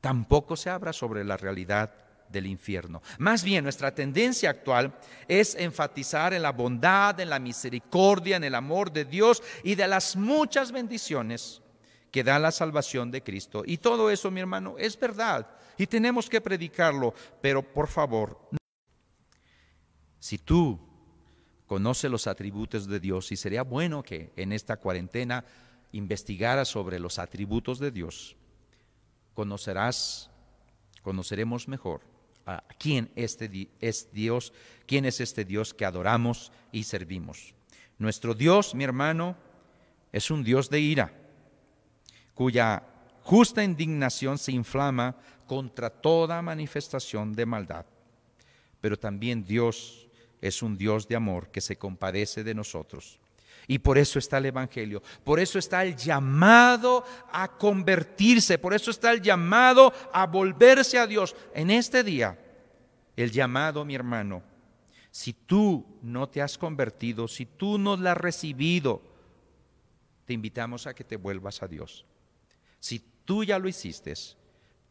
[0.00, 1.92] Tampoco se habla sobre la realidad
[2.28, 3.02] del infierno.
[3.18, 4.96] Más bien, nuestra tendencia actual
[5.26, 9.88] es enfatizar en la bondad, en la misericordia, en el amor de Dios y de
[9.88, 11.62] las muchas bendiciones
[12.10, 13.62] que da la salvación de Cristo.
[13.66, 15.46] Y todo eso, mi hermano, es verdad.
[15.76, 18.38] Y tenemos que predicarlo, pero por favor.
[20.18, 20.78] Si tú
[21.66, 25.44] conoces los atributos de Dios, y sería bueno que en esta cuarentena
[25.92, 28.36] investigaras sobre los atributos de Dios,
[29.34, 30.30] conocerás,
[31.02, 32.00] conoceremos mejor
[32.46, 34.52] a quién este es Dios,
[34.86, 37.54] quién es este Dios que adoramos y servimos.
[37.98, 39.36] Nuestro Dios, mi hermano,
[40.12, 41.12] es un Dios de ira,
[42.38, 42.84] cuya
[43.24, 47.84] justa indignación se inflama contra toda manifestación de maldad.
[48.80, 50.06] Pero también Dios
[50.40, 53.18] es un Dios de amor que se compadece de nosotros.
[53.66, 58.92] Y por eso está el Evangelio, por eso está el llamado a convertirse, por eso
[58.92, 61.34] está el llamado a volverse a Dios.
[61.52, 62.38] En este día,
[63.16, 64.44] el llamado, mi hermano,
[65.10, 69.02] si tú no te has convertido, si tú no la has recibido,
[70.24, 72.06] te invitamos a que te vuelvas a Dios.
[72.80, 74.14] Si tú ya lo hiciste,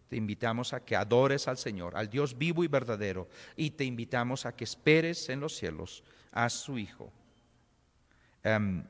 [0.08, 4.46] te invitamos a que adores al Señor, al Dios vivo y verdadero, y te invitamos
[4.46, 7.12] a que esperes en los cielos a su Hijo.
[8.44, 8.84] Em,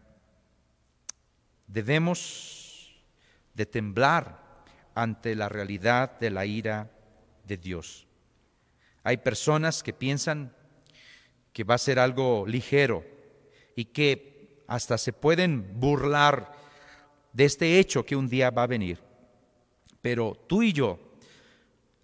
[1.68, 2.96] debemos
[3.54, 6.92] de temblar ante la realidad de la ira
[7.46, 8.08] de Dios.
[9.04, 10.54] Hay personas que piensan
[11.54, 13.04] que va a ser algo ligero
[13.76, 16.52] y que hasta se pueden burlar
[17.38, 18.98] de este hecho que un día va a venir.
[20.02, 20.98] Pero tú y yo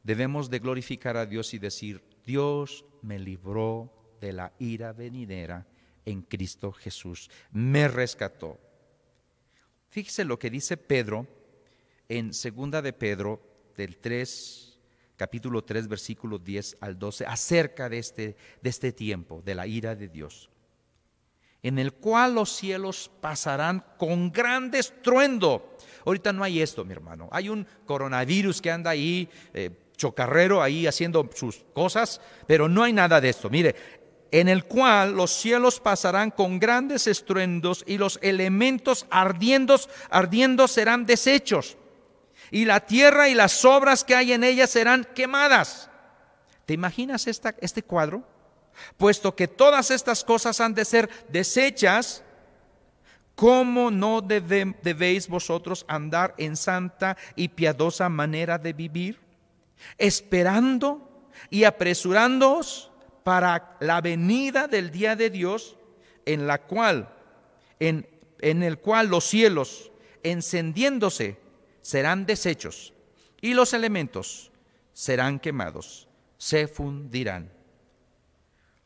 [0.04, 5.66] debemos de glorificar a Dios y decir, Dios me libró de la ira venidera
[6.06, 8.60] en Cristo Jesús, me rescató.
[9.90, 11.26] Fíjese lo que dice Pedro
[12.08, 13.42] en segunda de Pedro
[13.76, 14.80] del 3
[15.16, 19.96] capítulo 3 versículo 10 al 12 acerca de este de este tiempo de la ira
[19.96, 20.50] de Dios
[21.64, 25.78] en el cual los cielos pasarán con gran estruendo.
[26.06, 27.30] Ahorita no hay esto, mi hermano.
[27.32, 32.92] Hay un coronavirus que anda ahí, eh, chocarrero ahí haciendo sus cosas, pero no hay
[32.92, 33.50] nada de esto.
[33.50, 33.76] Mire,
[34.32, 41.06] en el cual los cielos pasarán con grandes estruendos y los elementos ardiendo, ardiendo serán
[41.06, 41.78] deshechos,
[42.52, 45.90] y la tierra y las obras que hay en ella serán quemadas.
[46.66, 48.33] ¿Te imaginas esta, este cuadro?
[48.98, 52.24] Puesto que todas estas cosas han de ser deshechas,
[53.36, 59.20] ¿cómo no debéis vosotros andar en santa y piadosa manera de vivir?
[59.98, 62.92] Esperando y apresurándoos
[63.24, 65.78] para la venida del día de Dios,
[66.26, 67.14] en la cual,
[67.80, 68.08] en,
[68.40, 69.92] en el cual los cielos,
[70.24, 71.38] encendiéndose,
[71.82, 72.94] serán deshechos
[73.42, 74.52] y los elementos
[74.94, 76.08] serán quemados,
[76.38, 77.52] se fundirán.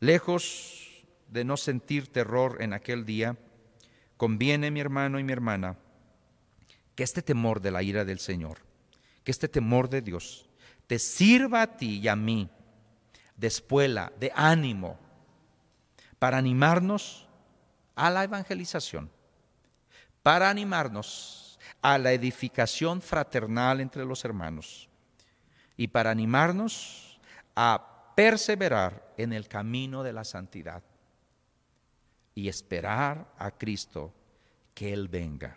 [0.00, 3.36] Lejos de no sentir terror en aquel día,
[4.16, 5.76] conviene, mi hermano y mi hermana,
[6.94, 8.58] que este temor de la ira del Señor,
[9.24, 10.48] que este temor de Dios,
[10.86, 12.48] te sirva a ti y a mí
[13.36, 14.98] de espuela, de ánimo,
[16.18, 17.28] para animarnos
[17.94, 19.10] a la evangelización,
[20.22, 24.88] para animarnos a la edificación fraternal entre los hermanos
[25.76, 27.20] y para animarnos
[27.54, 30.82] a perseverar en el camino de la santidad
[32.34, 34.12] y esperar a Cristo
[34.74, 35.56] que Él venga.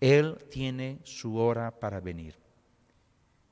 [0.00, 2.36] Él tiene su hora para venir.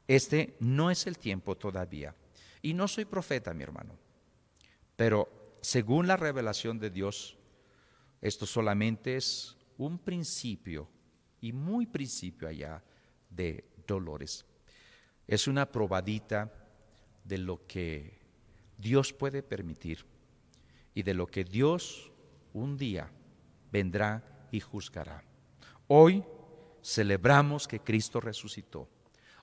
[0.09, 2.15] Este no es el tiempo todavía.
[2.63, 3.99] Y no soy profeta, mi hermano,
[4.97, 7.37] pero según la revelación de Dios,
[8.23, 10.89] esto solamente es un principio
[11.43, 12.83] y muy principio allá
[13.29, 14.47] de dolores.
[15.27, 16.51] Es una probadita
[17.27, 18.19] de lo que
[18.79, 20.05] Dios puede permitir
[20.95, 22.13] y de lo que Dios
[22.53, 23.11] un día
[23.71, 25.23] vendrá y juzgará.
[25.89, 26.25] Hoy
[26.83, 28.89] celebramos que Cristo resucitó.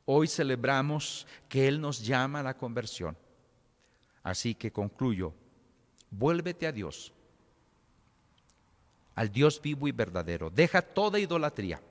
[0.06, 3.18] Hoy celebramos que Él nos llama a la conversión.
[4.24, 5.34] Así que concluyo,
[6.10, 7.14] vuélvete a Dios,
[9.16, 10.50] al Dios vivo y verdadero.
[10.50, 11.82] Deja toda idolatría.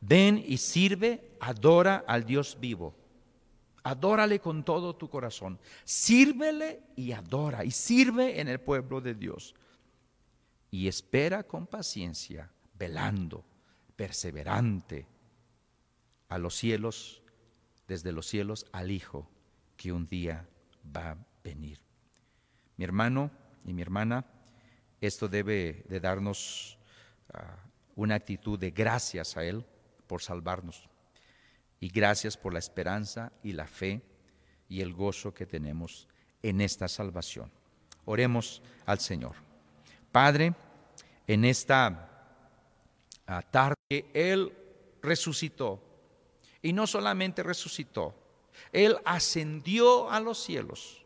[0.00, 2.94] Ven y sirve, adora al Dios vivo.
[3.82, 5.58] Adórale con todo tu corazón.
[5.84, 7.64] Sírvele y adora.
[7.64, 9.54] Y sirve en el pueblo de Dios.
[10.70, 13.44] Y espera con paciencia, velando,
[13.96, 15.06] perseverante
[16.28, 17.22] a los cielos,
[17.88, 19.28] desde los cielos al Hijo
[19.76, 20.46] que un día
[20.94, 21.80] va a venir.
[22.76, 23.30] Mi hermano
[23.64, 24.26] y mi hermana,
[25.00, 26.78] esto debe de darnos
[27.32, 27.56] ah,
[27.96, 29.64] una actitud de gracias a Él
[30.06, 30.89] por salvarnos
[31.80, 34.02] y gracias por la esperanza y la fe
[34.68, 36.06] y el gozo que tenemos
[36.42, 37.50] en esta salvación.
[38.04, 39.34] Oremos al Señor.
[40.12, 40.54] Padre,
[41.26, 42.08] en esta
[43.26, 44.52] ah, tarde Él
[45.02, 45.82] resucitó
[46.62, 48.14] y no solamente resucitó,
[48.72, 51.04] Él ascendió a los cielos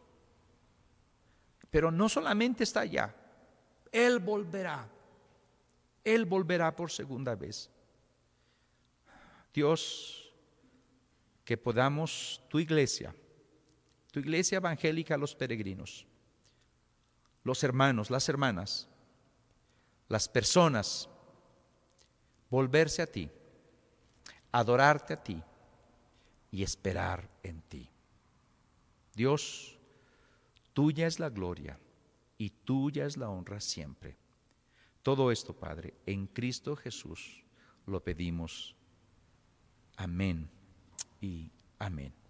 [1.70, 3.14] Pero no solamente está allá,
[3.92, 4.88] Él volverá.
[6.02, 7.70] Él volverá por segunda vez.
[9.54, 10.23] Dios,
[11.44, 13.14] que podamos, tu iglesia,
[14.10, 16.06] tu iglesia evangélica, los peregrinos,
[17.42, 18.88] los hermanos, las hermanas,
[20.08, 21.08] las personas,
[22.48, 23.30] volverse a ti,
[24.52, 25.42] adorarte a ti
[26.50, 27.90] y esperar en ti.
[29.14, 29.78] Dios,
[30.72, 31.78] tuya es la gloria
[32.38, 34.16] y tuya es la honra siempre.
[35.02, 37.44] Todo esto, Padre, en Cristo Jesús
[37.84, 38.74] lo pedimos.
[39.96, 40.53] Amén
[41.20, 42.23] y amén.